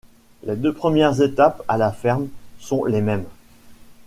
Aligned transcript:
Les 0.41 0.55
deux 0.55 0.73
premières 0.73 1.21
étapes 1.21 1.61
à 1.67 1.77
la 1.77 1.91
ferme, 1.91 2.27
sont 2.57 2.85
les 2.85 3.01
mêmes. 3.01 3.27